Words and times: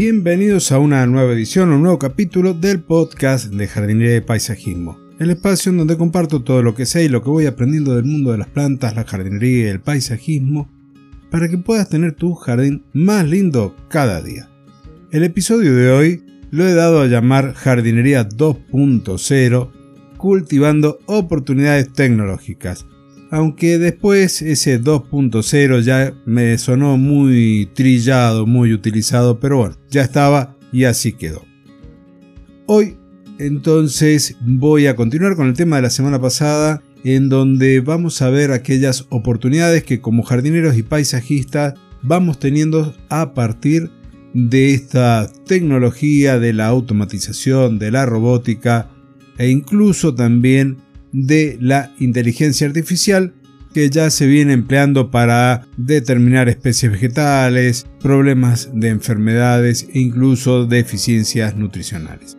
Bienvenidos 0.00 0.72
a 0.72 0.78
una 0.78 1.04
nueva 1.04 1.34
edición, 1.34 1.72
un 1.72 1.82
nuevo 1.82 1.98
capítulo 1.98 2.54
del 2.54 2.80
podcast 2.80 3.52
de 3.52 3.68
jardinería 3.68 4.16
y 4.16 4.20
paisajismo. 4.22 4.98
El 5.18 5.28
espacio 5.28 5.72
en 5.72 5.76
donde 5.76 5.98
comparto 5.98 6.42
todo 6.42 6.62
lo 6.62 6.74
que 6.74 6.86
sé 6.86 7.04
y 7.04 7.10
lo 7.10 7.22
que 7.22 7.28
voy 7.28 7.44
aprendiendo 7.44 7.94
del 7.94 8.06
mundo 8.06 8.32
de 8.32 8.38
las 8.38 8.48
plantas, 8.48 8.96
la 8.96 9.04
jardinería 9.04 9.66
y 9.66 9.68
el 9.68 9.82
paisajismo 9.82 10.70
para 11.30 11.50
que 11.50 11.58
puedas 11.58 11.90
tener 11.90 12.14
tu 12.14 12.32
jardín 12.32 12.82
más 12.94 13.28
lindo 13.28 13.76
cada 13.90 14.22
día. 14.22 14.48
El 15.10 15.22
episodio 15.22 15.76
de 15.76 15.90
hoy 15.90 16.22
lo 16.50 16.66
he 16.66 16.72
dado 16.72 17.02
a 17.02 17.06
llamar 17.06 17.52
Jardinería 17.52 18.26
2.0, 18.26 19.70
cultivando 20.16 20.98
oportunidades 21.04 21.92
tecnológicas 21.92 22.86
aunque 23.30 23.78
después 23.78 24.42
ese 24.42 24.82
2.0 24.82 25.80
ya 25.82 26.12
me 26.26 26.58
sonó 26.58 26.96
muy 26.96 27.70
trillado, 27.74 28.46
muy 28.46 28.72
utilizado, 28.72 29.38
pero 29.38 29.58
bueno, 29.58 29.76
ya 29.88 30.02
estaba 30.02 30.56
y 30.72 30.84
así 30.84 31.12
quedó. 31.12 31.44
Hoy 32.66 32.96
entonces 33.38 34.36
voy 34.40 34.86
a 34.86 34.96
continuar 34.96 35.36
con 35.36 35.46
el 35.46 35.54
tema 35.54 35.76
de 35.76 35.82
la 35.82 35.90
semana 35.90 36.20
pasada, 36.20 36.82
en 37.04 37.28
donde 37.28 37.80
vamos 37.80 38.20
a 38.20 38.30
ver 38.30 38.52
aquellas 38.52 39.06
oportunidades 39.08 39.84
que 39.84 40.00
como 40.00 40.22
jardineros 40.22 40.76
y 40.76 40.82
paisajistas 40.82 41.74
vamos 42.02 42.38
teniendo 42.38 42.94
a 43.08 43.32
partir 43.32 43.90
de 44.34 44.74
esta 44.74 45.30
tecnología 45.46 46.38
de 46.38 46.52
la 46.52 46.66
automatización, 46.66 47.78
de 47.78 47.90
la 47.90 48.06
robótica 48.06 48.90
e 49.38 49.48
incluso 49.48 50.14
también 50.14 50.78
de 51.12 51.56
la 51.60 51.92
inteligencia 51.98 52.66
artificial 52.66 53.34
que 53.72 53.88
ya 53.90 54.10
se 54.10 54.26
viene 54.26 54.52
empleando 54.52 55.10
para 55.10 55.66
determinar 55.76 56.48
especies 56.48 56.92
vegetales, 56.92 57.86
problemas 58.00 58.70
de 58.74 58.88
enfermedades 58.88 59.88
e 59.92 60.00
incluso 60.00 60.66
deficiencias 60.66 61.56
nutricionales. 61.56 62.36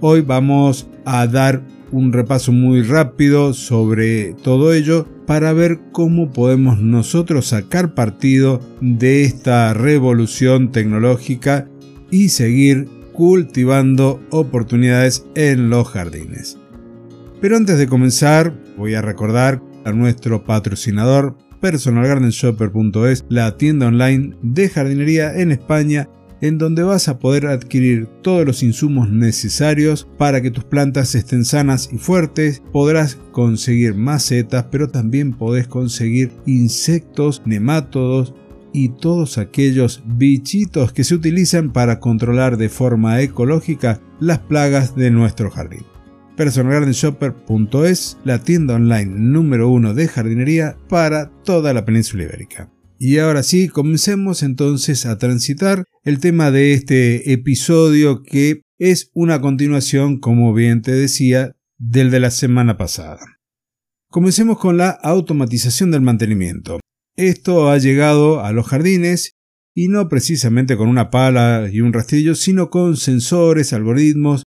Hoy 0.00 0.22
vamos 0.22 0.88
a 1.04 1.26
dar 1.26 1.62
un 1.92 2.12
repaso 2.12 2.52
muy 2.52 2.82
rápido 2.82 3.54
sobre 3.54 4.34
todo 4.42 4.72
ello 4.72 5.06
para 5.26 5.52
ver 5.52 5.78
cómo 5.92 6.32
podemos 6.32 6.80
nosotros 6.80 7.46
sacar 7.46 7.94
partido 7.94 8.60
de 8.80 9.22
esta 9.22 9.72
revolución 9.74 10.72
tecnológica 10.72 11.68
y 12.10 12.30
seguir 12.30 12.88
cultivando 13.12 14.20
oportunidades 14.30 15.24
en 15.34 15.70
los 15.70 15.88
jardines. 15.88 16.58
Pero 17.42 17.56
antes 17.56 17.76
de 17.76 17.88
comenzar, 17.88 18.56
voy 18.78 18.94
a 18.94 19.02
recordar 19.02 19.60
a 19.84 19.90
nuestro 19.90 20.44
patrocinador 20.44 21.36
personalgardenshopper.es, 21.60 23.24
la 23.28 23.56
tienda 23.56 23.88
online 23.88 24.36
de 24.42 24.68
jardinería 24.68 25.34
en 25.34 25.50
España 25.50 26.08
en 26.40 26.58
donde 26.58 26.84
vas 26.84 27.08
a 27.08 27.18
poder 27.18 27.48
adquirir 27.48 28.06
todos 28.22 28.46
los 28.46 28.62
insumos 28.62 29.10
necesarios 29.10 30.06
para 30.18 30.40
que 30.40 30.52
tus 30.52 30.62
plantas 30.62 31.16
estén 31.16 31.44
sanas 31.44 31.90
y 31.92 31.98
fuertes. 31.98 32.62
Podrás 32.72 33.16
conseguir 33.32 33.94
macetas, 33.94 34.66
pero 34.70 34.88
también 34.90 35.32
podés 35.32 35.66
conseguir 35.66 36.30
insectos, 36.46 37.42
nemátodos 37.44 38.34
y 38.72 38.90
todos 38.90 39.38
aquellos 39.38 40.04
bichitos 40.06 40.92
que 40.92 41.02
se 41.02 41.16
utilizan 41.16 41.72
para 41.72 41.98
controlar 41.98 42.56
de 42.56 42.68
forma 42.68 43.20
ecológica 43.20 44.00
las 44.20 44.38
plagas 44.38 44.94
de 44.94 45.10
nuestro 45.10 45.50
jardín 45.50 45.91
personalgardenshopper.es, 46.36 48.18
la 48.24 48.42
tienda 48.42 48.74
online 48.74 49.12
número 49.16 49.68
uno 49.68 49.94
de 49.94 50.08
jardinería 50.08 50.76
para 50.88 51.30
toda 51.44 51.72
la 51.74 51.84
península 51.84 52.24
ibérica. 52.24 52.70
Y 52.98 53.18
ahora 53.18 53.42
sí, 53.42 53.68
comencemos 53.68 54.42
entonces 54.42 55.06
a 55.06 55.18
transitar 55.18 55.84
el 56.04 56.20
tema 56.20 56.50
de 56.50 56.72
este 56.72 57.32
episodio 57.32 58.22
que 58.22 58.62
es 58.78 59.10
una 59.12 59.40
continuación, 59.40 60.18
como 60.20 60.54
bien 60.54 60.82
te 60.82 60.92
decía, 60.92 61.52
del 61.78 62.10
de 62.10 62.20
la 62.20 62.30
semana 62.30 62.76
pasada. 62.76 63.40
Comencemos 64.08 64.58
con 64.58 64.76
la 64.76 64.90
automatización 64.90 65.90
del 65.90 66.02
mantenimiento. 66.02 66.80
Esto 67.16 67.70
ha 67.70 67.78
llegado 67.78 68.44
a 68.44 68.52
los 68.52 68.66
jardines 68.66 69.32
y 69.74 69.88
no 69.88 70.08
precisamente 70.08 70.76
con 70.76 70.88
una 70.88 71.10
pala 71.10 71.68
y 71.72 71.80
un 71.80 71.92
rastrillo, 71.92 72.34
sino 72.34 72.70
con 72.70 72.96
sensores, 72.96 73.72
algoritmos 73.72 74.44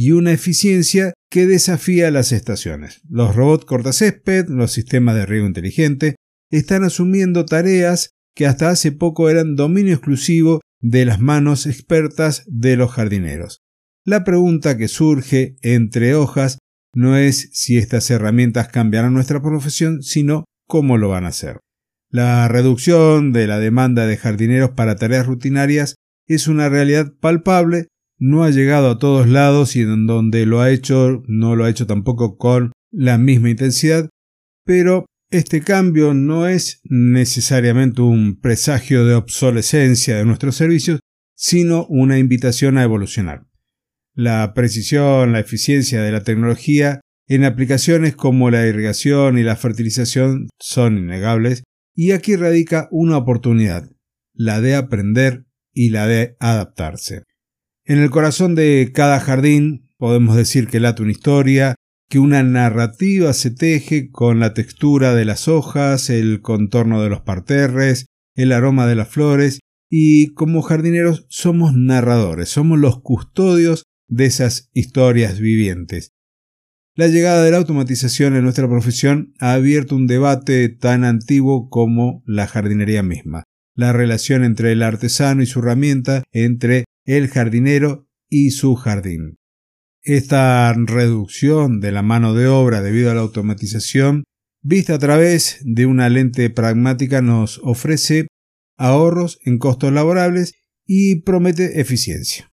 y 0.00 0.12
una 0.12 0.30
eficiencia 0.30 1.12
que 1.28 1.48
desafía 1.48 2.12
las 2.12 2.30
estaciones. 2.30 3.00
Los 3.08 3.34
robots 3.34 3.64
cortacésped, 3.64 4.46
los 4.46 4.70
sistemas 4.70 5.16
de 5.16 5.26
riego 5.26 5.48
inteligente, 5.48 6.14
están 6.52 6.84
asumiendo 6.84 7.44
tareas 7.44 8.10
que 8.36 8.46
hasta 8.46 8.70
hace 8.70 8.92
poco 8.92 9.28
eran 9.28 9.56
dominio 9.56 9.94
exclusivo 9.94 10.60
de 10.80 11.04
las 11.04 11.18
manos 11.18 11.66
expertas 11.66 12.44
de 12.46 12.76
los 12.76 12.92
jardineros. 12.92 13.64
La 14.04 14.22
pregunta 14.22 14.76
que 14.76 14.86
surge 14.86 15.56
entre 15.62 16.14
hojas 16.14 16.58
no 16.94 17.16
es 17.16 17.50
si 17.52 17.76
estas 17.76 18.08
herramientas 18.12 18.68
cambiarán 18.68 19.14
nuestra 19.14 19.42
profesión, 19.42 20.04
sino 20.04 20.44
cómo 20.68 20.96
lo 20.96 21.08
van 21.08 21.24
a 21.24 21.30
hacer. 21.30 21.58
La 22.08 22.46
reducción 22.46 23.32
de 23.32 23.48
la 23.48 23.58
demanda 23.58 24.06
de 24.06 24.16
jardineros 24.16 24.70
para 24.70 24.94
tareas 24.94 25.26
rutinarias 25.26 25.96
es 26.28 26.46
una 26.46 26.68
realidad 26.68 27.14
palpable 27.20 27.88
no 28.18 28.44
ha 28.44 28.50
llegado 28.50 28.90
a 28.90 28.98
todos 28.98 29.28
lados 29.28 29.76
y 29.76 29.82
en 29.82 30.06
donde 30.06 30.46
lo 30.46 30.60
ha 30.60 30.70
hecho 30.70 31.22
no 31.26 31.56
lo 31.56 31.64
ha 31.64 31.70
hecho 31.70 31.86
tampoco 31.86 32.36
con 32.36 32.72
la 32.90 33.18
misma 33.18 33.50
intensidad, 33.50 34.08
pero 34.64 35.06
este 35.30 35.60
cambio 35.60 36.14
no 36.14 36.48
es 36.48 36.80
necesariamente 36.84 38.00
un 38.00 38.40
presagio 38.40 39.04
de 39.04 39.14
obsolescencia 39.14 40.16
de 40.16 40.24
nuestros 40.24 40.56
servicios, 40.56 41.00
sino 41.36 41.86
una 41.88 42.18
invitación 42.18 42.78
a 42.78 42.82
evolucionar. 42.82 43.46
La 44.14 44.52
precisión, 44.54 45.32
la 45.32 45.40
eficiencia 45.40 46.02
de 46.02 46.12
la 46.12 46.24
tecnología 46.24 47.00
en 47.28 47.44
aplicaciones 47.44 48.16
como 48.16 48.50
la 48.50 48.66
irrigación 48.66 49.38
y 49.38 49.42
la 49.42 49.54
fertilización 49.54 50.48
son 50.58 50.96
innegables, 50.96 51.62
y 51.94 52.12
aquí 52.12 52.36
radica 52.36 52.88
una 52.90 53.18
oportunidad, 53.18 53.90
la 54.32 54.60
de 54.62 54.74
aprender 54.74 55.44
y 55.72 55.90
la 55.90 56.06
de 56.06 56.36
adaptarse. 56.40 57.24
En 57.88 57.96
el 57.96 58.10
corazón 58.10 58.54
de 58.54 58.90
cada 58.94 59.18
jardín 59.18 59.88
podemos 59.96 60.36
decir 60.36 60.68
que 60.68 60.78
late 60.78 61.00
una 61.00 61.10
historia, 61.10 61.74
que 62.10 62.18
una 62.18 62.42
narrativa 62.42 63.32
se 63.32 63.50
teje 63.50 64.10
con 64.10 64.40
la 64.40 64.52
textura 64.52 65.14
de 65.14 65.24
las 65.24 65.48
hojas, 65.48 66.10
el 66.10 66.42
contorno 66.42 67.02
de 67.02 67.08
los 67.08 67.22
parterres, 67.22 68.04
el 68.34 68.52
aroma 68.52 68.86
de 68.86 68.94
las 68.94 69.08
flores, 69.08 69.60
y 69.88 70.34
como 70.34 70.60
jardineros 70.60 71.24
somos 71.30 71.72
narradores, 71.74 72.50
somos 72.50 72.78
los 72.78 73.00
custodios 73.00 73.84
de 74.06 74.26
esas 74.26 74.68
historias 74.74 75.40
vivientes. 75.40 76.10
La 76.94 77.06
llegada 77.06 77.42
de 77.42 77.52
la 77.52 77.56
automatización 77.56 78.36
en 78.36 78.42
nuestra 78.42 78.68
profesión 78.68 79.32
ha 79.40 79.54
abierto 79.54 79.96
un 79.96 80.06
debate 80.06 80.68
tan 80.68 81.04
antiguo 81.04 81.70
como 81.70 82.22
la 82.26 82.46
jardinería 82.48 83.02
misma, 83.02 83.44
la 83.74 83.94
relación 83.94 84.44
entre 84.44 84.72
el 84.72 84.82
artesano 84.82 85.40
y 85.40 85.46
su 85.46 85.60
herramienta, 85.60 86.22
entre 86.32 86.84
el 87.08 87.28
jardinero 87.28 88.06
y 88.28 88.50
su 88.50 88.74
jardín. 88.74 89.38
Esta 90.02 90.74
reducción 90.74 91.80
de 91.80 91.90
la 91.90 92.02
mano 92.02 92.34
de 92.34 92.46
obra 92.48 92.82
debido 92.82 93.10
a 93.10 93.14
la 93.14 93.22
automatización, 93.22 94.24
vista 94.62 94.94
a 94.94 94.98
través 94.98 95.58
de 95.62 95.86
una 95.86 96.10
lente 96.10 96.50
pragmática, 96.50 97.22
nos 97.22 97.60
ofrece 97.64 98.26
ahorros 98.76 99.38
en 99.44 99.56
costos 99.56 99.90
laborables 99.90 100.52
y 100.86 101.22
promete 101.22 101.80
eficiencia. 101.80 102.52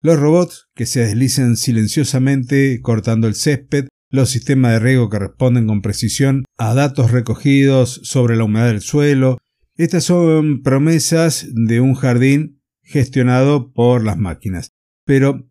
Los 0.00 0.20
robots 0.20 0.68
que 0.76 0.86
se 0.86 1.00
deslizan 1.00 1.56
silenciosamente 1.56 2.80
cortando 2.80 3.26
el 3.26 3.34
césped, 3.34 3.88
los 4.08 4.30
sistemas 4.30 4.72
de 4.74 4.78
riego 4.78 5.10
que 5.10 5.18
responden 5.18 5.66
con 5.66 5.82
precisión 5.82 6.44
a 6.58 6.74
datos 6.74 7.10
recogidos 7.10 8.00
sobre 8.04 8.36
la 8.36 8.44
humedad 8.44 8.68
del 8.68 8.82
suelo, 8.82 9.38
estas 9.76 10.04
son 10.04 10.62
promesas 10.62 11.48
de 11.52 11.80
un 11.80 11.94
jardín 11.94 12.53
gestionado 12.84 13.72
por 13.72 14.04
las 14.04 14.16
máquinas. 14.16 14.70
Pero, 15.04 15.50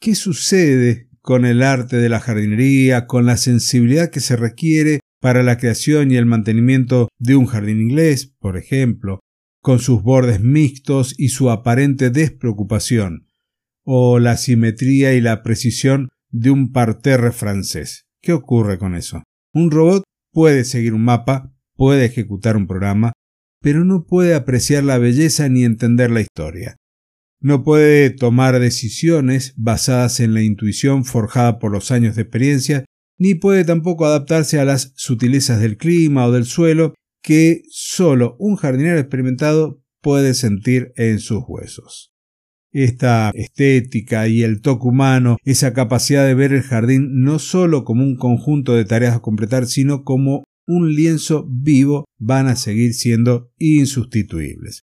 ¿qué 0.00 0.14
sucede 0.14 1.08
con 1.20 1.46
el 1.46 1.62
arte 1.62 1.96
de 1.96 2.08
la 2.08 2.20
jardinería, 2.20 3.06
con 3.06 3.24
la 3.24 3.38
sensibilidad 3.38 4.10
que 4.10 4.20
se 4.20 4.36
requiere 4.36 5.00
para 5.20 5.42
la 5.42 5.56
creación 5.56 6.12
y 6.12 6.16
el 6.16 6.26
mantenimiento 6.26 7.08
de 7.18 7.34
un 7.34 7.46
jardín 7.46 7.80
inglés, 7.80 8.34
por 8.38 8.58
ejemplo, 8.58 9.20
con 9.62 9.78
sus 9.78 10.02
bordes 10.02 10.42
mixtos 10.42 11.14
y 11.16 11.30
su 11.30 11.48
aparente 11.48 12.10
despreocupación, 12.10 13.26
o 13.84 14.18
la 14.18 14.36
simetría 14.36 15.14
y 15.14 15.22
la 15.22 15.42
precisión 15.42 16.10
de 16.28 16.50
un 16.50 16.72
parterre 16.72 17.32
francés? 17.32 18.04
¿Qué 18.20 18.34
ocurre 18.34 18.76
con 18.76 18.94
eso? 18.94 19.22
Un 19.54 19.70
robot 19.70 20.02
puede 20.30 20.64
seguir 20.64 20.92
un 20.92 21.04
mapa, 21.04 21.54
puede 21.74 22.04
ejecutar 22.04 22.58
un 22.58 22.66
programa, 22.66 23.14
pero 23.64 23.86
no 23.86 24.04
puede 24.04 24.34
apreciar 24.34 24.84
la 24.84 24.98
belleza 24.98 25.48
ni 25.48 25.64
entender 25.64 26.10
la 26.10 26.20
historia. 26.20 26.76
No 27.40 27.64
puede 27.64 28.10
tomar 28.10 28.60
decisiones 28.60 29.54
basadas 29.56 30.20
en 30.20 30.34
la 30.34 30.42
intuición 30.42 31.06
forjada 31.06 31.58
por 31.58 31.72
los 31.72 31.90
años 31.90 32.14
de 32.14 32.22
experiencia, 32.22 32.84
ni 33.18 33.34
puede 33.34 33.64
tampoco 33.64 34.04
adaptarse 34.04 34.60
a 34.60 34.66
las 34.66 34.92
sutilezas 34.96 35.62
del 35.62 35.78
clima 35.78 36.26
o 36.26 36.32
del 36.32 36.44
suelo 36.44 36.92
que 37.22 37.62
solo 37.70 38.36
un 38.38 38.56
jardinero 38.56 38.98
experimentado 38.98 39.82
puede 40.02 40.34
sentir 40.34 40.92
en 40.96 41.18
sus 41.18 41.42
huesos. 41.48 42.12
esta 42.70 43.30
estética 43.34 44.28
y 44.28 44.42
el 44.42 44.60
toque 44.60 44.88
humano, 44.88 45.38
esa 45.44 45.72
capacidad 45.72 46.26
de 46.26 46.34
ver 46.34 46.52
el 46.52 46.62
jardín 46.62 47.22
no 47.22 47.38
solo 47.38 47.84
como 47.84 48.02
un 48.02 48.16
conjunto 48.16 48.74
de 48.74 48.84
tareas 48.84 49.16
a 49.16 49.20
completar, 49.20 49.66
sino 49.66 50.02
como 50.02 50.42
un 50.66 50.94
lienzo 50.94 51.46
vivo, 51.48 52.04
van 52.18 52.46
a 52.48 52.56
seguir 52.56 52.94
siendo 52.94 53.52
insustituibles. 53.58 54.82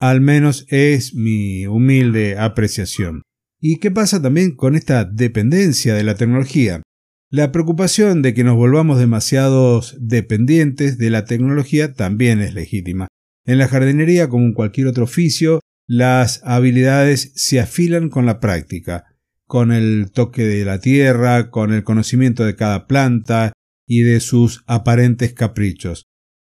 Al 0.00 0.20
menos 0.20 0.66
es 0.68 1.14
mi 1.14 1.66
humilde 1.66 2.38
apreciación. 2.38 3.22
¿Y 3.60 3.78
qué 3.78 3.90
pasa 3.90 4.20
también 4.20 4.54
con 4.54 4.76
esta 4.76 5.04
dependencia 5.04 5.94
de 5.94 6.04
la 6.04 6.14
tecnología? 6.14 6.82
La 7.30 7.50
preocupación 7.50 8.22
de 8.22 8.34
que 8.34 8.44
nos 8.44 8.56
volvamos 8.56 8.98
demasiados 8.98 9.96
dependientes 9.98 10.98
de 10.98 11.10
la 11.10 11.24
tecnología 11.24 11.94
también 11.94 12.40
es 12.40 12.54
legítima. 12.54 13.08
En 13.46 13.58
la 13.58 13.68
jardinería, 13.68 14.28
como 14.28 14.44
en 14.44 14.52
cualquier 14.52 14.86
otro 14.86 15.04
oficio, 15.04 15.60
las 15.88 16.40
habilidades 16.44 17.32
se 17.34 17.60
afilan 17.60 18.10
con 18.10 18.26
la 18.26 18.38
práctica, 18.38 19.04
con 19.46 19.72
el 19.72 20.10
toque 20.12 20.44
de 20.44 20.64
la 20.64 20.80
tierra, 20.80 21.50
con 21.50 21.72
el 21.72 21.84
conocimiento 21.84 22.44
de 22.44 22.56
cada 22.56 22.86
planta 22.86 23.52
y 23.86 24.02
de 24.02 24.20
sus 24.20 24.64
aparentes 24.66 25.32
caprichos. 25.32 26.06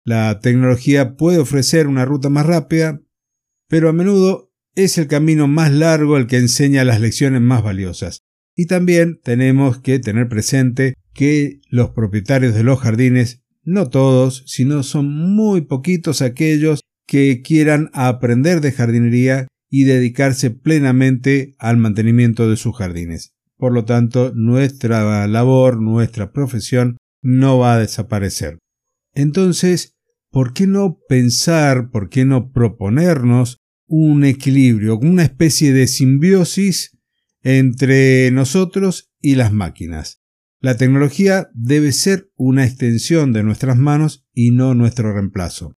La 0.04 0.40
tecnología 0.40 1.16
puede 1.16 1.38
ofrecer 1.38 1.86
una 1.86 2.04
ruta 2.04 2.28
más 2.28 2.46
rápida, 2.46 3.00
pero 3.68 3.88
a 3.88 3.92
menudo 3.92 4.52
es 4.74 4.98
el 4.98 5.06
camino 5.06 5.48
más 5.48 5.72
largo 5.72 6.16
el 6.16 6.26
que 6.26 6.38
enseña 6.38 6.84
las 6.84 7.00
lecciones 7.00 7.40
más 7.40 7.62
valiosas. 7.62 8.22
Y 8.54 8.66
también 8.66 9.20
tenemos 9.22 9.80
que 9.80 9.98
tener 9.98 10.28
presente 10.28 10.94
que 11.14 11.60
los 11.70 11.90
propietarios 11.90 12.54
de 12.54 12.64
los 12.64 12.80
jardines, 12.80 13.42
no 13.62 13.88
todos, 13.88 14.44
sino 14.46 14.82
son 14.82 15.34
muy 15.34 15.62
poquitos 15.62 16.20
aquellos 16.20 16.82
que 17.06 17.42
quieran 17.42 17.90
aprender 17.92 18.60
de 18.60 18.72
jardinería 18.72 19.46
y 19.70 19.84
dedicarse 19.84 20.50
plenamente 20.50 21.54
al 21.58 21.76
mantenimiento 21.76 22.48
de 22.48 22.56
sus 22.56 22.76
jardines. 22.76 23.34
Por 23.56 23.72
lo 23.72 23.84
tanto, 23.84 24.32
nuestra 24.34 25.26
labor, 25.28 25.80
nuestra 25.80 26.32
profesión 26.32 26.96
no 27.22 27.58
va 27.58 27.74
a 27.74 27.78
desaparecer. 27.78 28.58
Entonces, 29.14 29.96
¿por 30.30 30.52
qué 30.52 30.66
no 30.66 30.98
pensar, 31.08 31.90
por 31.90 32.08
qué 32.08 32.24
no 32.24 32.50
proponernos 32.52 33.58
un 33.86 34.24
equilibrio, 34.24 34.98
una 34.98 35.22
especie 35.22 35.72
de 35.72 35.86
simbiosis 35.86 36.98
entre 37.42 38.30
nosotros 38.30 39.12
y 39.20 39.36
las 39.36 39.52
máquinas? 39.52 40.20
La 40.60 40.76
tecnología 40.76 41.48
debe 41.54 41.92
ser 41.92 42.30
una 42.36 42.64
extensión 42.64 43.32
de 43.32 43.42
nuestras 43.42 43.76
manos 43.76 44.26
y 44.32 44.50
no 44.50 44.74
nuestro 44.74 45.12
reemplazo 45.12 45.76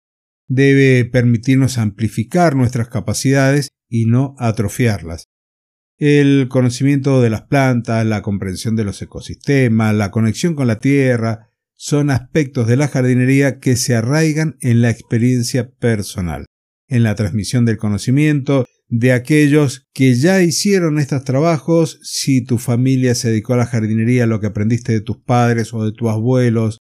debe 0.55 1.06
permitirnos 1.06 1.79
amplificar 1.79 2.55
nuestras 2.56 2.89
capacidades 2.89 3.71
y 3.89 4.05
no 4.05 4.35
atrofiarlas. 4.39 5.29
El 6.04 6.49
conocimiento 6.49 7.22
de 7.22 7.31
las 7.31 7.43
plantas, 7.43 8.04
la 8.04 8.22
comprensión 8.22 8.75
de 8.75 8.82
los 8.82 9.00
ecosistemas, 9.02 9.94
la 9.94 10.10
conexión 10.10 10.56
con 10.56 10.66
la 10.66 10.81
tierra, 10.81 11.50
son 11.76 12.10
aspectos 12.10 12.66
de 12.66 12.76
la 12.76 12.88
jardinería 12.88 13.60
que 13.60 13.76
se 13.76 13.94
arraigan 13.94 14.56
en 14.60 14.82
la 14.82 14.90
experiencia 14.90 15.70
personal, 15.70 16.46
en 16.88 17.04
la 17.04 17.14
transmisión 17.14 17.64
del 17.66 17.76
conocimiento 17.76 18.66
de 18.88 19.12
aquellos 19.12 19.87
que 19.93 20.16
ya 20.16 20.43
hicieron 20.43 20.99
estos 20.99 21.22
trabajos, 21.22 22.00
si 22.02 22.44
tu 22.44 22.58
familia 22.58 23.14
se 23.14 23.28
dedicó 23.31 23.55
a 23.55 23.58
la 23.58 23.66
jardinería, 23.66 24.26
lo 24.26 24.40
que 24.40 24.48
aprendiste 24.48 24.90
de 24.90 25.02
tus 25.02 25.19
padres 25.19 25.72
o 25.72 25.84
de 25.84 25.93
tus 25.93 26.08
abuelos. 26.08 26.78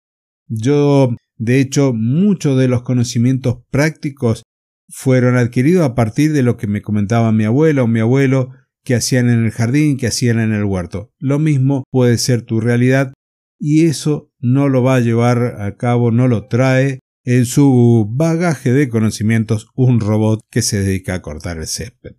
Yo 0.47 1.17
de 1.39 1.61
hecho, 1.61 1.95
muchos 1.95 2.59
de 2.59 2.69
los 2.69 2.83
conocimientos 2.83 3.61
prácticos 3.71 4.43
fueron 4.91 5.39
adquiridos 5.39 5.87
a 5.87 5.95
partir 5.95 6.35
de 6.35 6.43
lo 6.43 6.59
que 6.59 6.67
me 6.67 6.83
comentaba 6.83 7.33
mi 7.33 7.45
abuela 7.45 7.83
o 7.83 7.87
mi 7.87 8.01
abuelo 8.01 8.51
que 8.87 8.95
hacían 8.95 9.29
en 9.29 9.45
el 9.45 9.51
jardín, 9.51 9.99
que 9.99 10.07
hacían 10.07 10.39
en 10.39 10.53
el 10.53 10.65
huerto. 10.65 11.13
Lo 11.19 11.41
mismo 11.41 11.85
puede 11.91 12.17
ser 12.17 12.43
tu 12.43 12.61
realidad 12.61 13.13
y 13.59 13.87
eso 13.87 14.31
no 14.39 14.69
lo 14.69 14.83
va 14.83 14.95
a 14.95 15.01
llevar 15.01 15.61
a 15.61 15.77
cabo, 15.77 16.13
no 16.13 16.29
lo 16.29 16.47
trae 16.47 17.01
en 17.25 17.47
su 17.47 18.07
bagaje 18.09 18.73
de 18.73 18.89
conocimientos 18.89 19.67
un 19.75 19.99
robot 19.99 20.41
que 20.51 20.63
se 20.63 20.83
dedica 20.83 21.15
a 21.15 21.23
cortar 21.23 21.59
el 21.59 21.67
césped. 21.67 22.13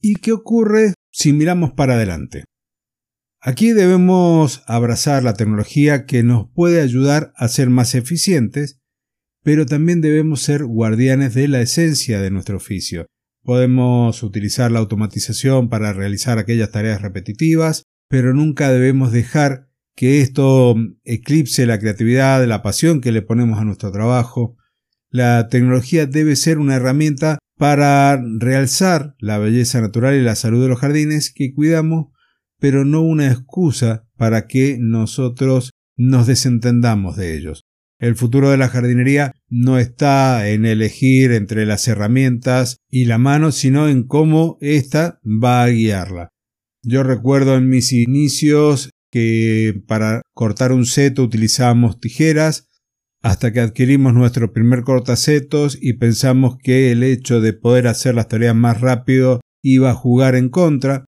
¿Y 0.00 0.14
qué 0.16 0.30
ocurre 0.30 0.94
si 1.10 1.32
miramos 1.32 1.72
para 1.72 1.94
adelante? 1.94 2.44
Aquí 3.40 3.72
debemos 3.72 4.62
abrazar 4.66 5.24
la 5.24 5.34
tecnología 5.34 6.06
que 6.06 6.22
nos 6.22 6.48
puede 6.54 6.80
ayudar 6.80 7.32
a 7.36 7.48
ser 7.48 7.68
más 7.68 7.96
eficientes, 7.96 8.78
pero 9.42 9.66
también 9.66 10.00
debemos 10.00 10.40
ser 10.40 10.64
guardianes 10.64 11.34
de 11.34 11.48
la 11.48 11.60
esencia 11.60 12.20
de 12.20 12.30
nuestro 12.30 12.58
oficio. 12.58 13.06
Podemos 13.44 14.22
utilizar 14.22 14.72
la 14.72 14.80
automatización 14.80 15.68
para 15.68 15.92
realizar 15.92 16.38
aquellas 16.38 16.72
tareas 16.72 17.02
repetitivas, 17.02 17.84
pero 18.08 18.34
nunca 18.34 18.72
debemos 18.72 19.12
dejar 19.12 19.68
que 19.94 20.20
esto 20.20 20.74
eclipse 21.04 21.66
la 21.66 21.78
creatividad, 21.78 22.44
la 22.46 22.62
pasión 22.62 23.00
que 23.00 23.12
le 23.12 23.22
ponemos 23.22 23.60
a 23.60 23.64
nuestro 23.64 23.92
trabajo. 23.92 24.56
La 25.10 25.48
tecnología 25.48 26.06
debe 26.06 26.34
ser 26.34 26.58
una 26.58 26.74
herramienta 26.74 27.38
para 27.56 28.20
realzar 28.38 29.14
la 29.20 29.38
belleza 29.38 29.80
natural 29.80 30.16
y 30.16 30.22
la 30.22 30.34
salud 30.34 30.62
de 30.62 30.68
los 30.68 30.80
jardines 30.80 31.32
que 31.32 31.54
cuidamos 31.54 32.08
pero 32.64 32.86
no 32.86 33.02
una 33.02 33.30
excusa 33.30 34.08
para 34.16 34.46
que 34.46 34.78
nosotros 34.80 35.70
nos 35.98 36.26
desentendamos 36.26 37.14
de 37.14 37.36
ellos. 37.36 37.64
El 37.98 38.16
futuro 38.16 38.50
de 38.50 38.56
la 38.56 38.68
jardinería 38.68 39.32
no 39.48 39.78
está 39.78 40.48
en 40.48 40.66
elegir 40.66 41.32
entre 41.32 41.64
las 41.64 41.86
herramientas 41.88 42.78
y 42.90 43.04
la 43.04 43.18
mano, 43.18 43.52
sino 43.52 43.88
en 43.88 44.04
cómo 44.04 44.58
ésta 44.60 45.20
va 45.24 45.62
a 45.62 45.68
guiarla. 45.68 46.28
Yo 46.82 47.02
recuerdo 47.02 47.56
en 47.56 47.68
mis 47.68 47.92
inicios 47.92 48.90
que 49.10 49.80
para 49.86 50.22
cortar 50.34 50.72
un 50.72 50.86
seto 50.86 51.22
utilizábamos 51.22 52.00
tijeras, 52.00 52.68
hasta 53.22 53.52
que 53.52 53.60
adquirimos 53.60 54.12
nuestro 54.12 54.52
primer 54.52 54.82
cortacetos 54.82 55.78
y 55.80 55.94
pensamos 55.94 56.58
que 56.62 56.92
el 56.92 57.02
hecho 57.02 57.40
de 57.40 57.54
poder 57.54 57.86
hacer 57.86 58.14
las 58.14 58.28
tareas 58.28 58.54
más 58.54 58.82
rápido 58.82 59.40
iba 59.62 59.90
a 59.90 59.94
jugar 59.94 60.34
en 60.34 60.50
contra, 60.50 61.06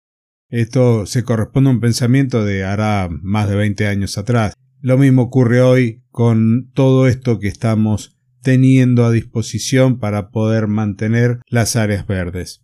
esto 0.49 1.05
se 1.05 1.23
corresponde 1.23 1.69
a 1.69 1.73
un 1.73 1.79
pensamiento 1.79 2.43
de 2.43 2.65
hará 2.65 3.07
más 3.09 3.47
de 3.47 3.55
20 3.55 3.87
años 3.87 4.17
atrás. 4.17 4.53
Lo 4.81 4.97
mismo 4.97 5.21
ocurre 5.23 5.61
hoy 5.61 6.03
con 6.09 6.71
todo 6.73 7.07
esto 7.07 7.39
que 7.39 7.47
estamos 7.47 8.17
teniendo 8.41 9.05
a 9.05 9.11
disposición 9.11 9.99
para 9.99 10.31
poder 10.31 10.67
mantener 10.67 11.39
las 11.47 11.75
áreas 11.75 12.07
verdes. 12.07 12.63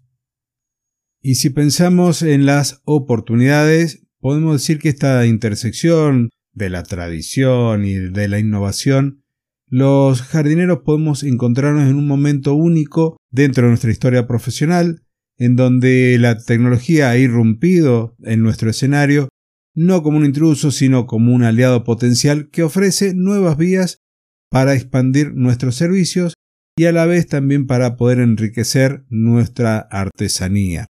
Y 1.21 1.35
si 1.35 1.51
pensamos 1.51 2.23
en 2.23 2.47
las 2.47 2.81
oportunidades, 2.85 4.07
podemos 4.19 4.53
decir 4.53 4.79
que 4.79 4.89
esta 4.89 5.25
intersección 5.27 6.29
de 6.53 6.71
la 6.71 6.81
tradición 6.81 7.85
y 7.85 7.93
de 7.93 8.27
la 8.27 8.39
innovación, 8.39 9.23
los 9.67 10.23
jardineros 10.23 10.79
podemos 10.83 11.21
encontrarnos 11.21 11.87
en 11.87 11.97
un 11.97 12.07
momento 12.07 12.55
único 12.55 13.17
dentro 13.29 13.63
de 13.63 13.69
nuestra 13.69 13.91
historia 13.91 14.25
profesional 14.25 15.03
en 15.37 15.55
donde 15.55 16.17
la 16.19 16.39
tecnología 16.39 17.11
ha 17.11 17.17
irrumpido 17.17 18.15
en 18.23 18.41
nuestro 18.41 18.71
escenario, 18.71 19.29
no 19.77 20.01
como 20.01 20.17
un 20.17 20.25
intruso, 20.25 20.71
sino 20.71 21.05
como 21.05 21.33
un 21.33 21.43
aliado 21.43 21.83
potencial 21.83 22.49
que 22.49 22.63
ofrece 22.63 23.13
nuevas 23.13 23.57
vías 23.57 23.99
para 24.49 24.73
expandir 24.73 25.35
nuestros 25.35 25.75
servicios 25.75 26.33
y 26.75 26.85
a 26.85 26.91
la 26.91 27.05
vez 27.05 27.27
también 27.27 27.67
para 27.67 27.95
poder 27.95 28.19
enriquecer 28.19 29.05
nuestra 29.09 29.77
artesanía. 29.77 30.87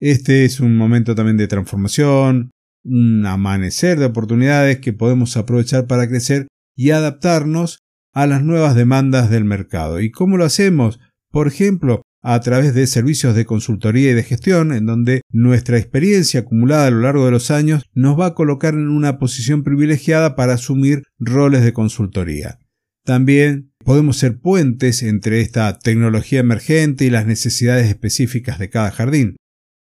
Este 0.00 0.46
es 0.46 0.60
un 0.60 0.78
momento 0.78 1.14
también 1.14 1.36
de 1.36 1.46
transformación, 1.46 2.52
un 2.84 3.26
amanecer 3.26 3.98
de 3.98 4.06
oportunidades 4.06 4.78
que 4.78 4.94
podemos 4.94 5.36
aprovechar 5.36 5.86
para 5.86 6.08
crecer 6.08 6.48
y 6.74 6.90
adaptarnos 6.92 7.80
a 8.14 8.26
las 8.26 8.42
nuevas 8.42 8.74
demandas 8.74 9.28
del 9.28 9.44
mercado. 9.44 10.00
¿Y 10.00 10.10
cómo 10.10 10.38
lo 10.38 10.46
hacemos? 10.46 11.00
Por 11.30 11.48
ejemplo, 11.48 12.00
a 12.28 12.40
través 12.40 12.74
de 12.74 12.88
servicios 12.88 13.36
de 13.36 13.44
consultoría 13.44 14.10
y 14.10 14.14
de 14.14 14.24
gestión, 14.24 14.72
en 14.72 14.84
donde 14.84 15.20
nuestra 15.30 15.78
experiencia 15.78 16.40
acumulada 16.40 16.88
a 16.88 16.90
lo 16.90 17.02
largo 17.02 17.24
de 17.24 17.30
los 17.30 17.52
años 17.52 17.84
nos 17.94 18.18
va 18.18 18.26
a 18.26 18.34
colocar 18.34 18.74
en 18.74 18.88
una 18.88 19.20
posición 19.20 19.62
privilegiada 19.62 20.34
para 20.34 20.54
asumir 20.54 21.04
roles 21.20 21.62
de 21.62 21.72
consultoría. 21.72 22.58
También 23.04 23.70
podemos 23.84 24.16
ser 24.16 24.40
puentes 24.40 25.04
entre 25.04 25.40
esta 25.40 25.78
tecnología 25.78 26.40
emergente 26.40 27.04
y 27.04 27.10
las 27.10 27.26
necesidades 27.26 27.86
específicas 27.86 28.58
de 28.58 28.70
cada 28.70 28.90
jardín. 28.90 29.36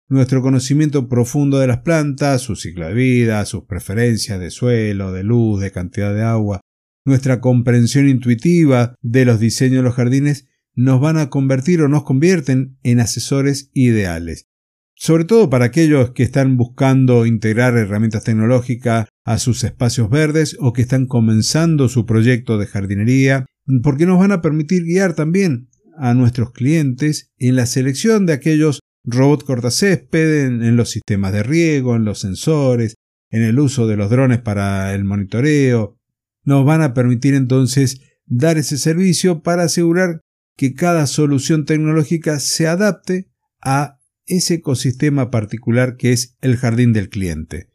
Nuestro 0.08 0.40
conocimiento 0.40 1.08
profundo 1.08 1.58
de 1.58 1.66
las 1.66 1.78
plantas, 1.78 2.40
su 2.40 2.54
ciclo 2.54 2.86
de 2.86 2.94
vida, 2.94 3.44
sus 3.46 3.64
preferencias 3.64 4.38
de 4.38 4.52
suelo, 4.52 5.10
de 5.10 5.24
luz, 5.24 5.60
de 5.60 5.72
cantidad 5.72 6.14
de 6.14 6.22
agua, 6.22 6.60
nuestra 7.04 7.40
comprensión 7.40 8.08
intuitiva 8.08 8.94
de 9.02 9.24
los 9.24 9.40
diseños 9.40 9.78
de 9.78 9.82
los 9.82 9.94
jardines 9.96 10.46
nos 10.78 11.00
van 11.00 11.16
a 11.16 11.28
convertir 11.28 11.82
o 11.82 11.88
nos 11.88 12.04
convierten 12.04 12.78
en 12.84 13.00
asesores 13.00 13.68
ideales. 13.74 14.46
Sobre 14.94 15.24
todo 15.24 15.50
para 15.50 15.64
aquellos 15.64 16.12
que 16.12 16.22
están 16.22 16.56
buscando 16.56 17.26
integrar 17.26 17.76
herramientas 17.76 18.22
tecnológicas 18.22 19.08
a 19.24 19.38
sus 19.38 19.64
espacios 19.64 20.08
verdes 20.08 20.56
o 20.60 20.72
que 20.72 20.82
están 20.82 21.06
comenzando 21.06 21.88
su 21.88 22.06
proyecto 22.06 22.58
de 22.58 22.66
jardinería, 22.66 23.46
porque 23.82 24.06
nos 24.06 24.20
van 24.20 24.30
a 24.30 24.40
permitir 24.40 24.84
guiar 24.84 25.14
también 25.14 25.68
a 25.96 26.14
nuestros 26.14 26.52
clientes 26.52 27.32
en 27.38 27.56
la 27.56 27.66
selección 27.66 28.24
de 28.24 28.34
aquellos 28.34 28.78
robot 29.02 29.42
cortacésped, 29.42 30.46
en, 30.46 30.62
en 30.62 30.76
los 30.76 30.90
sistemas 30.90 31.32
de 31.32 31.42
riego, 31.42 31.96
en 31.96 32.04
los 32.04 32.20
sensores, 32.20 32.94
en 33.30 33.42
el 33.42 33.58
uso 33.58 33.88
de 33.88 33.96
los 33.96 34.10
drones 34.10 34.40
para 34.40 34.94
el 34.94 35.02
monitoreo. 35.02 35.98
Nos 36.44 36.64
van 36.64 36.82
a 36.82 36.94
permitir 36.94 37.34
entonces 37.34 38.00
dar 38.26 38.58
ese 38.58 38.78
servicio 38.78 39.42
para 39.42 39.64
asegurar 39.64 40.20
que 40.58 40.74
cada 40.74 41.06
solución 41.06 41.64
tecnológica 41.64 42.40
se 42.40 42.66
adapte 42.66 43.30
a 43.62 44.00
ese 44.26 44.54
ecosistema 44.54 45.30
particular 45.30 45.96
que 45.96 46.12
es 46.12 46.36
el 46.40 46.56
jardín 46.56 46.92
del 46.92 47.10
cliente. 47.10 47.70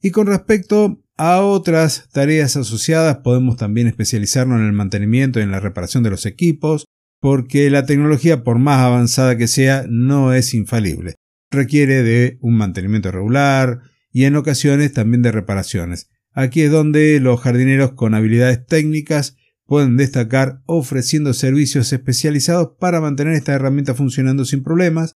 Y 0.00 0.10
con 0.10 0.26
respecto 0.26 1.04
a 1.18 1.42
otras 1.42 2.08
tareas 2.10 2.56
asociadas, 2.56 3.18
podemos 3.18 3.58
también 3.58 3.88
especializarnos 3.88 4.58
en 4.58 4.66
el 4.66 4.72
mantenimiento 4.72 5.38
y 5.38 5.42
en 5.42 5.50
la 5.50 5.60
reparación 5.60 6.02
de 6.02 6.08
los 6.08 6.24
equipos, 6.24 6.86
porque 7.20 7.68
la 7.68 7.84
tecnología, 7.84 8.42
por 8.42 8.58
más 8.58 8.80
avanzada 8.80 9.36
que 9.36 9.46
sea, 9.46 9.84
no 9.86 10.32
es 10.32 10.54
infalible. 10.54 11.16
Requiere 11.50 12.02
de 12.02 12.38
un 12.40 12.56
mantenimiento 12.56 13.12
regular 13.12 13.80
y 14.10 14.24
en 14.24 14.34
ocasiones 14.36 14.94
también 14.94 15.20
de 15.20 15.32
reparaciones. 15.32 16.08
Aquí 16.32 16.62
es 16.62 16.70
donde 16.70 17.20
los 17.20 17.38
jardineros 17.38 17.92
con 17.92 18.14
habilidades 18.14 18.64
técnicas 18.64 19.36
pueden 19.68 19.98
destacar 19.98 20.62
ofreciendo 20.64 21.34
servicios 21.34 21.92
especializados 21.92 22.70
para 22.80 23.02
mantener 23.02 23.34
esta 23.34 23.52
herramienta 23.52 23.92
funcionando 23.94 24.46
sin 24.46 24.62
problemas 24.62 25.12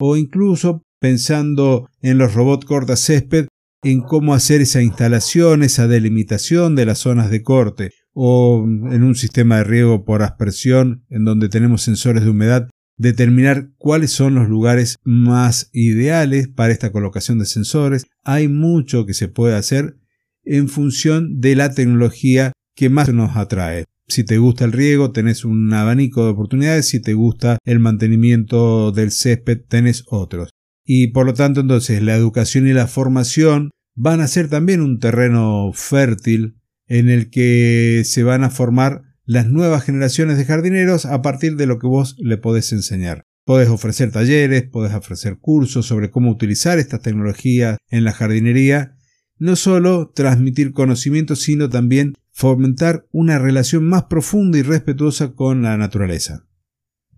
o 0.00 0.16
incluso 0.16 0.82
pensando 1.00 1.88
en 2.02 2.18
los 2.18 2.34
robots 2.34 2.66
corta 2.66 2.96
césped 2.96 3.46
en 3.84 4.00
cómo 4.00 4.34
hacer 4.34 4.62
esa 4.62 4.82
instalación, 4.82 5.62
esa 5.62 5.86
delimitación 5.86 6.74
de 6.74 6.86
las 6.86 6.98
zonas 6.98 7.30
de 7.30 7.42
corte 7.42 7.92
o 8.12 8.64
en 8.64 9.04
un 9.04 9.14
sistema 9.14 9.58
de 9.58 9.64
riego 9.64 10.04
por 10.04 10.22
aspersión 10.22 11.04
en 11.08 11.24
donde 11.24 11.48
tenemos 11.48 11.82
sensores 11.82 12.24
de 12.24 12.30
humedad, 12.30 12.68
determinar 12.96 13.70
cuáles 13.76 14.10
son 14.10 14.34
los 14.34 14.48
lugares 14.48 14.96
más 15.04 15.70
ideales 15.72 16.48
para 16.48 16.72
esta 16.72 16.90
colocación 16.90 17.38
de 17.38 17.46
sensores. 17.46 18.06
Hay 18.24 18.48
mucho 18.48 19.06
que 19.06 19.14
se 19.14 19.28
puede 19.28 19.54
hacer 19.54 19.98
en 20.42 20.68
función 20.68 21.40
de 21.40 21.54
la 21.54 21.74
tecnología 21.74 22.52
que 22.74 22.90
más 22.90 23.12
nos 23.12 23.36
atrae. 23.36 23.84
Si 24.06 24.24
te 24.24 24.38
gusta 24.38 24.64
el 24.64 24.72
riego, 24.72 25.12
tenés 25.12 25.44
un 25.44 25.72
abanico 25.72 26.24
de 26.24 26.30
oportunidades. 26.30 26.88
Si 26.88 27.00
te 27.00 27.14
gusta 27.14 27.58
el 27.64 27.80
mantenimiento 27.80 28.92
del 28.92 29.10
césped, 29.10 29.60
tenés 29.66 30.04
otros. 30.06 30.50
Y 30.84 31.08
por 31.08 31.24
lo 31.24 31.34
tanto, 31.34 31.60
entonces, 31.60 32.02
la 32.02 32.14
educación 32.14 32.68
y 32.68 32.72
la 32.72 32.86
formación 32.86 33.70
van 33.94 34.20
a 34.20 34.28
ser 34.28 34.48
también 34.48 34.82
un 34.82 34.98
terreno 34.98 35.70
fértil 35.72 36.56
en 36.86 37.08
el 37.08 37.30
que 37.30 38.02
se 38.04 38.22
van 38.22 38.44
a 38.44 38.50
formar 38.50 39.02
las 39.24 39.46
nuevas 39.46 39.84
generaciones 39.84 40.36
de 40.36 40.44
jardineros 40.44 41.06
a 41.06 41.22
partir 41.22 41.56
de 41.56 41.66
lo 41.66 41.78
que 41.78 41.86
vos 41.86 42.16
le 42.18 42.36
podés 42.36 42.72
enseñar. 42.72 43.22
Podés 43.46 43.68
ofrecer 43.68 44.10
talleres, 44.10 44.64
podés 44.64 44.94
ofrecer 44.94 45.38
cursos 45.38 45.86
sobre 45.86 46.10
cómo 46.10 46.30
utilizar 46.30 46.78
esta 46.78 46.98
tecnología 46.98 47.78
en 47.88 48.04
la 48.04 48.12
jardinería. 48.12 48.96
No 49.38 49.56
solo 49.56 50.12
transmitir 50.14 50.72
conocimiento, 50.72 51.36
sino 51.36 51.68
también 51.68 52.14
fomentar 52.34 53.06
una 53.12 53.38
relación 53.38 53.84
más 53.84 54.04
profunda 54.04 54.58
y 54.58 54.62
respetuosa 54.62 55.34
con 55.34 55.62
la 55.62 55.76
naturaleza. 55.76 56.46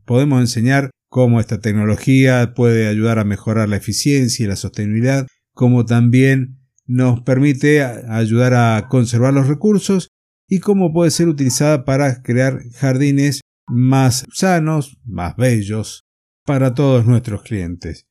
Podemos 0.04 0.40
enseñar 0.40 0.90
cómo 1.08 1.40
esta 1.40 1.60
tecnología 1.60 2.52
puede 2.54 2.86
ayudar 2.86 3.18
a 3.18 3.24
mejorar 3.24 3.68
la 3.70 3.76
eficiencia 3.76 4.44
y 4.44 4.48
la 4.48 4.56
sostenibilidad, 4.56 5.26
como 5.54 5.86
también 5.86 6.60
nos 6.84 7.22
permite 7.22 7.82
ayudar 7.82 8.54
a 8.54 8.88
conservar 8.88 9.32
los 9.32 9.48
recursos 9.48 10.10
y 10.48 10.60
cómo 10.60 10.92
puede 10.92 11.10
ser 11.10 11.28
utilizada 11.28 11.84
para 11.86 12.22
crear 12.22 12.60
jardines 12.74 13.40
más 13.66 14.26
sanos, 14.32 14.98
más 15.04 15.34
bellos 15.36 16.04
para 16.44 16.74
todos 16.74 17.06
nuestros 17.06 17.42
clientes. 17.42 18.06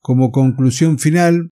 Como 0.00 0.32
conclusión 0.32 0.98
final, 0.98 1.50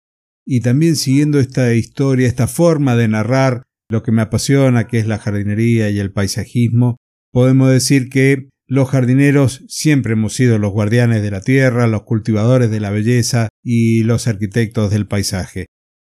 y 0.44 0.60
también 0.60 0.94
siguiendo 0.94 1.40
esta 1.40 1.72
historia, 1.74 2.28
esta 2.28 2.46
forma 2.46 2.94
de 2.94 3.08
narrar 3.08 3.64
lo 3.88 4.02
que 4.02 4.12
me 4.12 4.22
apasiona, 4.22 4.86
que 4.86 4.98
es 4.98 5.06
la 5.06 5.18
jardinería 5.18 5.90
y 5.90 5.98
el 5.98 6.12
paisajismo, 6.12 6.96
podemos 7.32 7.70
decir 7.70 8.08
que 8.08 8.48
los 8.66 8.88
jardineros 8.88 9.64
siempre 9.68 10.14
hemos 10.14 10.34
sido 10.34 10.58
los 10.58 10.72
guardianes 10.72 11.22
de 11.22 11.30
la 11.30 11.40
tierra, 11.40 11.86
los 11.86 12.02
cultivadores 12.02 12.70
de 12.70 12.80
la 12.80 12.90
belleza 12.90 13.48
y 13.62 14.02
los 14.02 14.26
arquitectos 14.26 14.90
del 14.90 15.06
paisaje. 15.06 15.66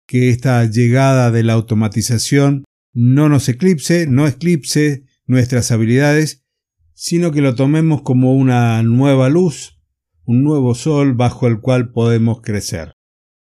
Que 0.07 0.29
esta 0.29 0.65
llegada 0.65 1.31
de 1.31 1.43
la 1.43 1.53
automatización 1.53 2.63
no 2.93 3.29
nos 3.29 3.47
eclipse, 3.47 4.07
no 4.07 4.27
eclipse 4.27 5.03
nuestras 5.27 5.71
habilidades, 5.71 6.45
sino 6.93 7.31
que 7.31 7.41
lo 7.41 7.53
tomemos 7.53 8.01
como 8.01 8.33
una 8.33 8.81
nueva 8.81 9.29
luz, 9.29 9.79
un 10.25 10.43
nuevo 10.43 10.73
sol 10.73 11.13
bajo 11.13 11.45
el 11.47 11.59
cual 11.59 11.91
podemos 11.91 12.41
crecer. 12.41 12.93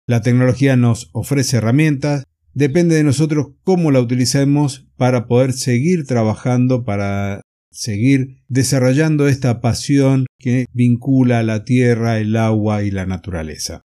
La 0.08 0.22
tecnología 0.22 0.75
nos 0.75 1.10
ofrece 1.13 1.58
herramientas, 1.58 2.25
Depende 2.56 2.96
de 2.96 3.04
nosotros 3.04 3.48
cómo 3.64 3.92
la 3.92 4.00
utilicemos 4.00 4.88
para 4.96 5.28
poder 5.28 5.52
seguir 5.52 6.06
trabajando, 6.06 6.86
para 6.86 7.42
seguir 7.70 8.38
desarrollando 8.48 9.28
esta 9.28 9.60
pasión 9.60 10.26
que 10.40 10.64
vincula 10.72 11.44
la 11.44 11.66
tierra, 11.66 12.18
el 12.18 12.38
agua 12.38 12.84
y 12.84 12.92
la 12.92 13.06
naturaleza. 13.06 13.82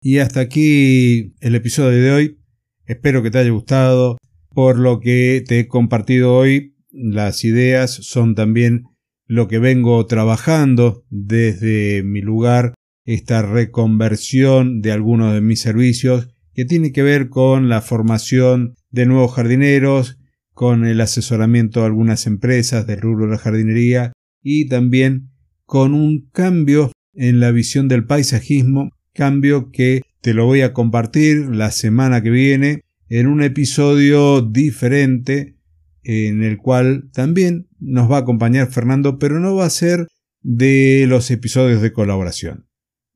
Y 0.00 0.18
hasta 0.18 0.40
aquí 0.40 1.34
el 1.38 1.54
episodio 1.54 2.02
de 2.02 2.10
hoy. 2.10 2.38
Espero 2.84 3.22
que 3.22 3.30
te 3.30 3.38
haya 3.38 3.50
gustado. 3.50 4.18
Por 4.52 4.80
lo 4.80 4.98
que 4.98 5.44
te 5.46 5.60
he 5.60 5.68
compartido 5.68 6.34
hoy, 6.34 6.74
las 6.90 7.44
ideas 7.44 7.92
son 7.92 8.34
también 8.34 8.82
lo 9.26 9.46
que 9.46 9.60
vengo 9.60 10.04
trabajando 10.06 11.04
desde 11.10 12.02
mi 12.02 12.22
lugar, 12.22 12.74
esta 13.04 13.42
reconversión 13.42 14.80
de 14.80 14.90
algunos 14.90 15.32
de 15.32 15.42
mis 15.42 15.60
servicios 15.60 16.28
que 16.56 16.64
tiene 16.64 16.90
que 16.90 17.02
ver 17.02 17.28
con 17.28 17.68
la 17.68 17.82
formación 17.82 18.76
de 18.90 19.04
nuevos 19.04 19.34
jardineros, 19.34 20.18
con 20.54 20.86
el 20.86 21.02
asesoramiento 21.02 21.80
de 21.80 21.86
algunas 21.86 22.26
empresas 22.26 22.86
del 22.86 23.02
rubro 23.02 23.26
de 23.26 23.32
la 23.32 23.38
jardinería 23.38 24.12
y 24.42 24.66
también 24.66 25.28
con 25.66 25.92
un 25.92 26.30
cambio 26.32 26.92
en 27.12 27.40
la 27.40 27.50
visión 27.50 27.88
del 27.88 28.06
paisajismo, 28.06 28.88
cambio 29.12 29.70
que 29.70 30.00
te 30.22 30.32
lo 30.32 30.46
voy 30.46 30.62
a 30.62 30.72
compartir 30.72 31.46
la 31.54 31.70
semana 31.70 32.22
que 32.22 32.30
viene 32.30 32.80
en 33.10 33.26
un 33.26 33.42
episodio 33.42 34.40
diferente 34.40 35.58
en 36.04 36.42
el 36.42 36.56
cual 36.56 37.10
también 37.12 37.68
nos 37.80 38.10
va 38.10 38.16
a 38.16 38.20
acompañar 38.20 38.72
Fernando, 38.72 39.18
pero 39.18 39.40
no 39.40 39.56
va 39.56 39.66
a 39.66 39.70
ser 39.70 40.06
de 40.40 41.04
los 41.06 41.30
episodios 41.30 41.82
de 41.82 41.92
colaboración. 41.92 42.65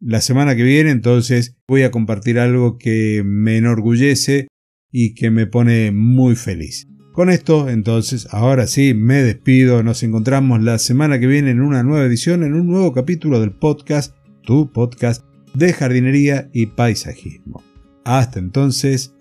La 0.01 0.23
semana 0.23 0.57
que 0.57 0.63
viene 0.63 0.91
entonces 0.91 1.59
voy 1.69 1.83
a 1.83 1.91
compartir 1.91 2.39
algo 2.39 2.79
que 2.79 3.23
me 3.23 3.59
enorgullece 3.59 4.49
y 4.91 5.13
que 5.13 5.31
me 5.31 5.47
pone 5.47 5.93
muy 5.93 6.37
feliz. 6.37 6.89
Con 7.13 7.29
esto, 7.29 7.69
entonces, 7.69 8.27
ahora 8.31 8.67
sí, 8.67 8.95
me 8.95 9.23
despido. 9.23 9.83
Nos 9.83 10.03
encontramos 10.03 10.63
la 10.63 10.79
semana 10.79 11.21
que 11.21 11.27
viene 11.27 11.51
en 11.51 11.61
una 11.61 11.83
nueva 11.83 12.07
edición, 12.07 12.45
en 12.45 12.55
un 12.55 12.67
nuevo 12.67 12.95
capítulo 12.95 13.41
del 13.41 13.53
podcast, 13.53 14.17
tu 14.43 14.73
podcast 14.73 15.23
de 15.53 15.75
jardinería 15.75 16.49
y 16.55 16.67
paisajismo. 16.67 17.63
Hasta 18.05 18.39
entonces 18.39 19.15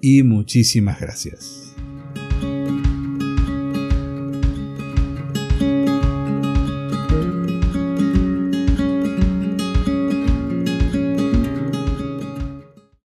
y 0.00 0.22
muchísimas 0.22 1.00
gracias. 1.00 1.59